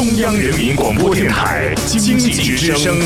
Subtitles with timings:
[0.00, 2.98] 中央人民广播电台经济之声，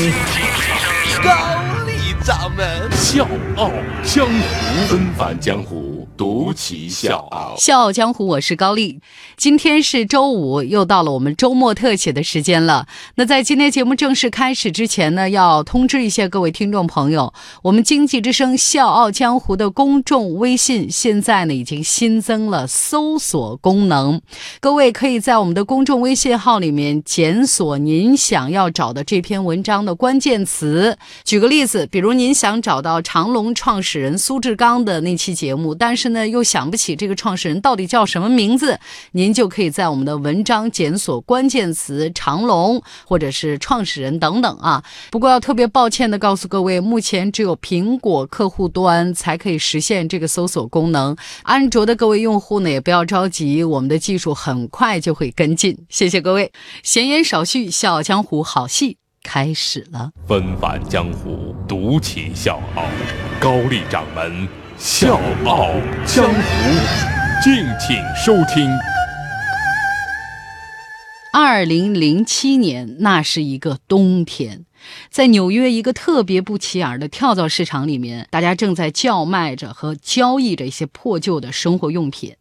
[2.25, 3.69] 掌门笑傲
[4.03, 5.93] 江湖，纷繁江湖。
[6.17, 9.01] 独骑笑傲，笑傲江湖，我是高丽。
[9.35, 12.87] 今天是周五，又到了我们周末特写的时间了。
[13.15, 17.33] 那在今天节目正式开始之前呢，要通知一下各位听众朋友，
[17.63, 24.21] 我们经济之声笑傲江湖的公众微信现在呢已经新增了搜索功能，
[24.61, 30.97] 各位可以在我们的公众微信号里面检索您想要找的这篇文章的关键词。
[31.25, 36.05] 举个例子，比如您想找到长隆创始人苏志刚的那期节目，但是。
[36.15, 38.79] 呢，又想不起这个创始人到底叫什么名字，
[39.11, 44.83] 您就可以在我们的文章检索关键词“长隆”或者是“创始人”等等啊。
[45.11, 55.77] 不过要特别抱歉的告诉各位，目前只有苹果客户端才可以实现这个搜索功能，安卓的各位用户呢也不要着急，我们的技术很快就会跟进。
[55.89, 56.51] 谢谢各位。
[56.83, 60.11] 闲言少叙，笑傲江湖好戏开始了。
[60.27, 62.85] 纷繁江湖，独起笑傲，
[63.39, 64.47] 高丽掌门。
[64.77, 65.71] 笑傲
[66.05, 66.41] 江湖，
[67.43, 68.69] 敬请收听。
[71.33, 74.65] 二零零七年，那是一个冬天，
[75.09, 82.35] 在纽约一个特别不起眼的跳蚤市场里面，大家正在叫卖着和交易着一些破旧的生活用品。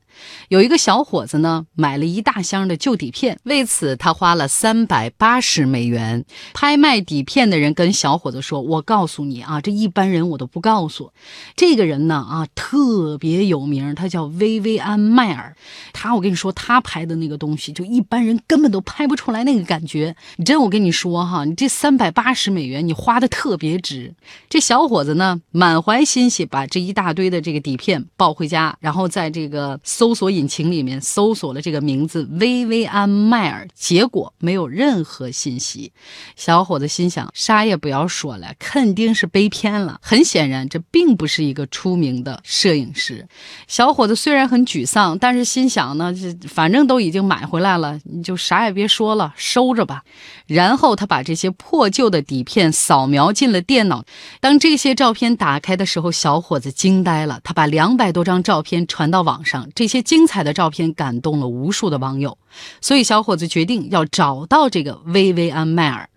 [0.49, 6.25] 有一个小伙子呢，买了一大箱的旧底片，为此他花了三百八十美元。
[6.53, 11.13] 拍卖底片的人跟小伙子说：“我告诉你啊，这一般人我都不告诉。
[11.57, 15.57] 这个人呢啊，特别有名，他叫薇薇安·迈尔。
[15.93, 20.15] 他，我跟你说，他拍的那个东西，就一般人根本都拍不出来那个感觉。
[20.37, 24.15] 你真，我跟你说哈，你这三百八十美元，你花的特别值。
[24.49, 29.79] 这小伙子呢，满怀欣喜，把这一大堆的这个底片抱回家，然后在这个
[30.13, 30.15] 搜。
[30.25, 35.93] 索引擎里面搜索了这个名字薇薇安·迈尔，结果没有任何信息。
[36.37, 39.99] 小伙子心想：啥也不要说了，肯定是被骗了。
[40.01, 43.27] 很显然，这并不是一个出名的摄影师。
[43.67, 50.05] 小伙子虽然很沮丧，但是心想呢，这反正都已经买回来了，你就啥也别说了，收着吧。
[50.47, 54.05] 然后他把这些破旧的底片扫描进了电脑。
[54.41, 57.41] 当这些照片打开的时候，小伙子惊呆了。
[57.43, 59.94] 他把两百多张照片传到网上，这些。
[59.95, 62.37] 些精彩的照片感动了无数的网友，
[62.81, 66.11] 所以小伙子决定要找到这个薇薇安·迈尔。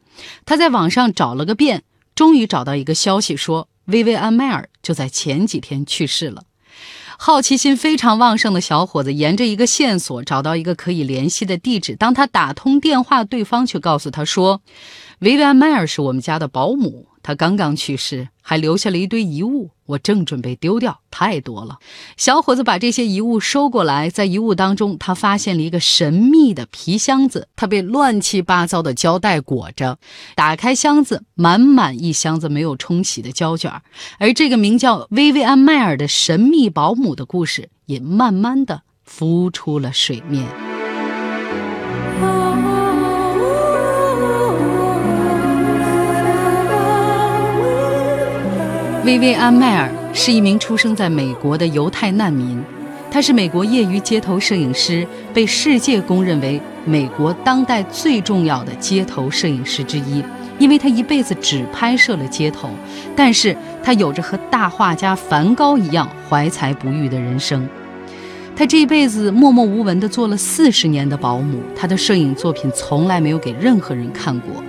[0.45, 1.83] 他在网上找了个遍，
[2.15, 6.41] 终于找到一个消息，说薇薇安·迈尔就在前几天去世了。
[7.19, 11.95] 好奇心非常旺盛的小伙子沿着一个线索找到一个可以联系的地址。
[11.95, 14.61] 当他打通电话，对方却告诉他说
[15.21, 21.77] ：“薇薇安·迈尔是我们家的保姆。”他刚刚去世，还留下了一堆遗物，我正准备丢掉，太多了。
[22.15, 29.99] 小伙子把这些遗物收过来，在遗物当中，他发现了一个神秘的皮箱子，它被乱七八糟的胶带裹着。
[30.35, 33.81] 打开箱子，满满一箱子没有冲洗的胶卷，
[34.19, 40.66] 而这个名叫薇薇安·迈尔的神秘保姆的故事，也慢慢的浮出了水面。
[49.07, 52.61] 薇薇安·迈尔是一名出生在美国的犹太难民，
[53.09, 60.21] 他是美国业余街头摄影师，被世界公认为美国当代最重要的街头摄影师之一。
[60.59, 62.69] 因为他一辈子只拍摄了街头，
[63.15, 67.65] 但是他有着和大画家梵高一样怀才不遇的人生。
[68.57, 74.61] 他这一辈子默默无闻地做了四十年的保姆，他的摄影作品从来没有给任何人看过。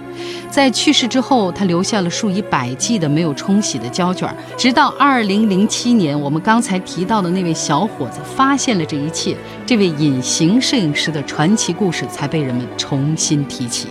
[0.50, 4.28] 在去世之后，他留下了数以百计的没有冲洗的胶卷。
[4.56, 9.36] 直到二零零七年，我们刚才提到的那位小伙子发现了这一切，
[9.66, 13.88] 这位隐形摄影师的传奇故事才被人们重新提起。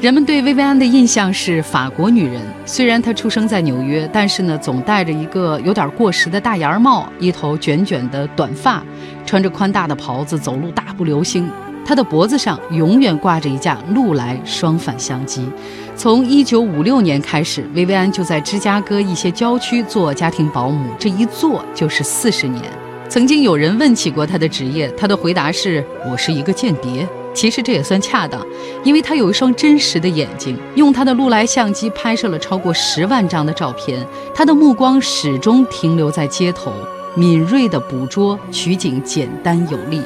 [0.00, 8.82] 人们对薇薇安的印象是法国女人，虽然她出生在纽约，但是呢，总戴着一个有点过时的大檐帽，一头卷卷的短发，
[9.24, 11.50] 穿着宽大的袍子，走路大步流星。
[11.88, 15.48] 他的脖子上永远挂着一架禄来双反相机。
[15.96, 22.62] 从1956年开始，薇薇安就在芝加哥一些郊区做家庭保姆，这一做就是四十年。
[23.08, 28.46] 曾经有人问起过他的职业，他的回答是：“我是一个间谍。”其实这也算恰当，
[28.84, 34.06] 因为他有一双真实的眼睛，用他的禄来相机拍摄了超过十万张的照片。
[34.34, 36.70] 他的目光始终停留在街头，
[37.14, 40.02] 敏锐地捕捉取景，简单有力。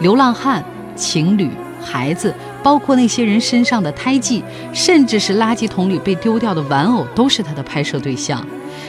[0.00, 0.64] 流浪汉。
[0.98, 1.48] 情侣、
[1.80, 4.42] 孩子，包括那些人身上的胎记，
[4.72, 8.44] 甚至是垃圾桶里被丢掉的玩偶，都是他的拍摄对象。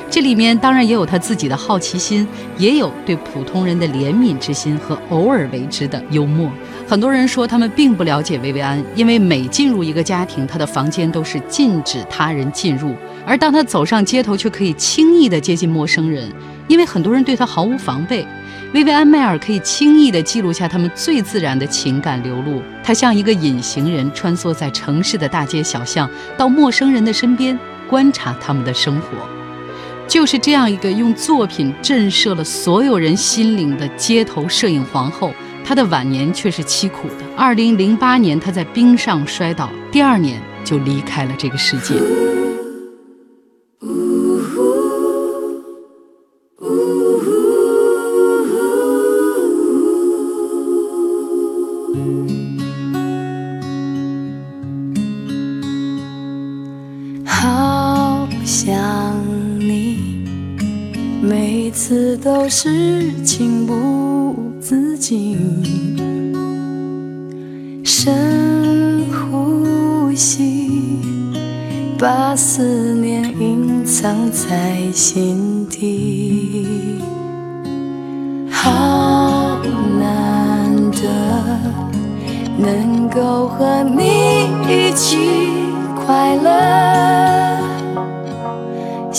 [0.09, 2.27] 这里面当然也有他自己的好奇心，
[2.57, 6.49] 也有对普通人的怜悯之心和偶尔为之的幽默。
[6.87, 12.93] 很多人说他们并不了解薇薇安，因为每进入一个家庭，她的房间都是禁止他人进入，
[13.25, 16.31] 而当她走上街头，却可以轻易地接近陌生人，
[16.67, 18.25] 因为很多人对她毫无防备。
[18.71, 26.07] 薇薇安·迈尔可以轻易地记录下他们最自然的情感流露，她像一个隐形人，穿梭在城市的大街小巷，
[26.37, 27.57] 到陌生人的身边，
[27.89, 29.27] 观察他们的生活。
[30.07, 35.33] 就是这样一个用作品震慑了所有人心灵的街头摄影皇后。
[35.65, 37.25] 她的晚年却是凄苦的。
[37.35, 41.95] 二零零八年，她在冰上摔倒，第二年就离开了这个世界。
[58.69, 59.15] 想
[59.59, 59.97] 你，
[61.23, 64.35] 每次都是情不。
[64.61, 65.35] 自禁
[67.83, 70.99] 深呼吸，
[71.97, 76.99] 把思念隐藏在心底。
[78.51, 79.57] 好
[79.99, 81.01] 难得
[82.59, 85.17] 能够和你一起
[86.05, 87.78] 快乐。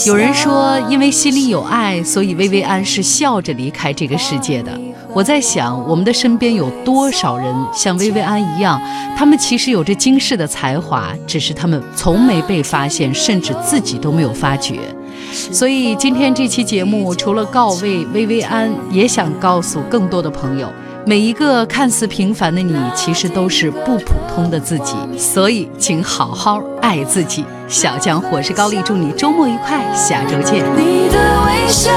[0.06, 4.70] 有人说，因为心里有爱，所以薇薇安是笑着离开这个世界的。
[5.12, 8.80] 我在想，我们的身边有多少人像薇薇安一样？
[9.16, 14.78] 他们其实有着惊世的才华，只是他们从没被发现，甚至自己都没有发觉。
[15.32, 20.68] 所以今天这期节目，除了告慰薇薇安，也想告诉更多的朋友：
[21.06, 24.94] 每一个看似平凡的你，其实都是不普通的自己。
[25.18, 27.44] 所以，请好好爱自己。
[27.66, 30.64] 小江，我是高丽，祝你周末愉快，下周见。
[30.76, 31.90] 你的微笑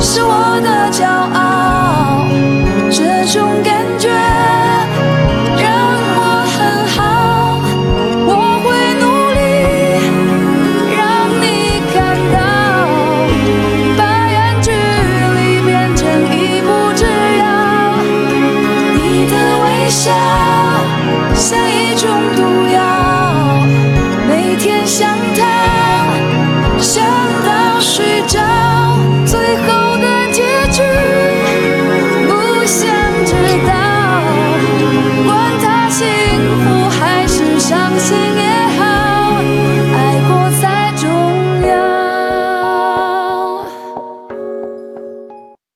[0.00, 1.75] 是我的骄傲，
[19.86, 20.10] 微笑
[21.32, 23.64] 像一种毒药
[24.26, 26.08] 每天想他
[26.80, 27.06] 想
[27.46, 28.40] 到睡着
[29.24, 30.42] 最后的结
[30.72, 30.82] 局
[32.26, 32.90] 不想
[33.24, 33.32] 知
[33.64, 33.72] 道
[35.24, 36.04] 管他幸
[36.64, 38.35] 福还是伤心。